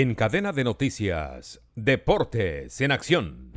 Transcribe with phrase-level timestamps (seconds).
[0.00, 3.50] En cadena de noticias, Deportes en Acción.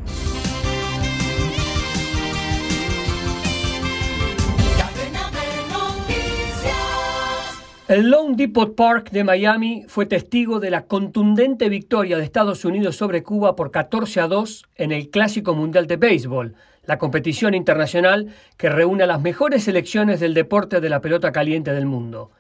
[7.88, 12.96] El Lone Depot Park de Miami fue testigo de la contundente victoria de Estados Unidos
[12.96, 16.55] sobre Cuba por 14 a 2 en el Clásico Mundial de Béisbol,
[16.86, 21.71] la competición internacional que reúne a las mejores selecciones del deporte de la pelota caliente
[21.71, 22.32] del mundo.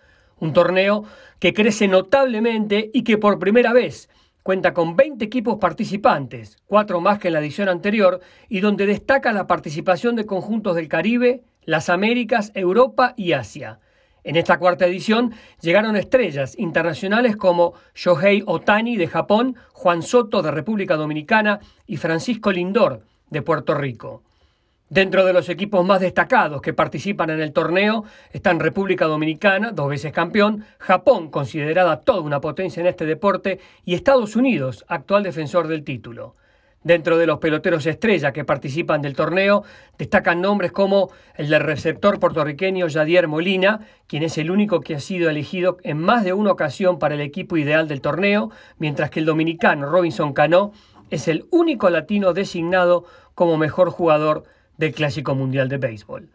[0.41, 1.03] Un torneo
[1.37, 4.09] que crece notablemente y que por primera vez
[4.41, 9.33] cuenta con 20 equipos participantes, cuatro más que en la edición anterior, y donde destaca
[9.33, 13.81] la participación de conjuntos del Caribe, las Américas, Europa y Asia.
[14.23, 15.31] En esta cuarta edición
[15.61, 22.51] llegaron estrellas internacionales como Shohei Otani de Japón, Juan Soto de República Dominicana y Francisco
[22.51, 24.23] Lindor de Puerto Rico.
[24.91, 29.87] Dentro de los equipos más destacados que participan en el torneo están República Dominicana, dos
[29.87, 35.69] veces campeón, Japón, considerada toda una potencia en este deporte, y Estados Unidos, actual defensor
[35.69, 36.35] del título.
[36.83, 39.63] Dentro de los peloteros estrella que participan del torneo,
[39.97, 44.99] destacan nombres como el del receptor puertorriqueño Yadier Molina, quien es el único que ha
[44.99, 49.21] sido elegido en más de una ocasión para el equipo ideal del torneo, mientras que
[49.21, 50.73] el dominicano Robinson Cano
[51.09, 54.43] es el único latino designado como mejor jugador
[54.81, 56.27] del Clásico Mundial de Béisbol.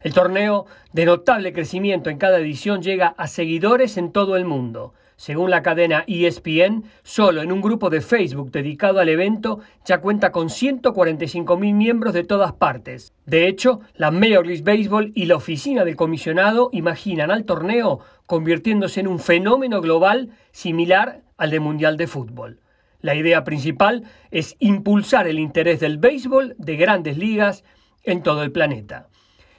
[0.00, 4.94] El torneo, de notable crecimiento en cada edición, llega a seguidores en todo el mundo.
[5.16, 10.32] Según la cadena ESPN, solo en un grupo de Facebook dedicado al evento ya cuenta
[10.32, 13.12] con 145.000 miembros de todas partes.
[13.26, 19.00] De hecho, la Major League Baseball y la oficina del comisionado imaginan al torneo convirtiéndose
[19.00, 22.60] en un fenómeno global similar al de Mundial de Fútbol.
[23.02, 27.62] La idea principal es impulsar el interés del béisbol de grandes ligas
[28.04, 29.08] en todo el planeta.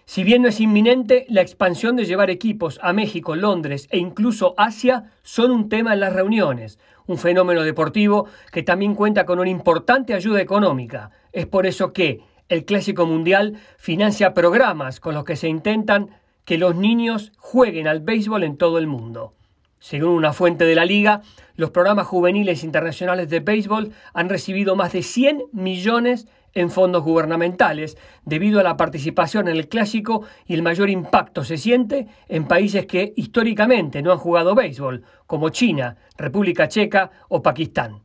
[0.06, 4.54] Si bien no es inminente, la expansión de llevar equipos a México, Londres e incluso
[4.58, 9.50] Asia son un tema en las reuniones, un fenómeno deportivo que también cuenta con una
[9.50, 11.12] importante ayuda económica.
[11.32, 12.20] Es por eso que
[12.50, 16.10] el Clásico Mundial financia programas con los que se intentan
[16.44, 19.34] que los niños jueguen al béisbol en todo el mundo.
[19.82, 21.24] Según una fuente de la liga,
[21.56, 27.98] los programas juveniles internacionales de béisbol han recibido más de 100 millones en fondos gubernamentales
[28.24, 32.86] debido a la participación en el clásico y el mayor impacto se siente en países
[32.86, 38.04] que históricamente no han jugado béisbol, como China, República Checa o Pakistán.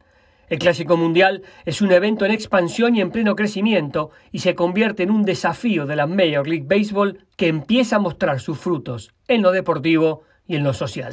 [0.49, 5.03] El Clásico Mundial es un evento en expansión y en pleno crecimiento y se convierte
[5.03, 9.43] en un desafío de la Major League Baseball que empieza a mostrar sus frutos en
[9.43, 11.13] lo deportivo y en lo social.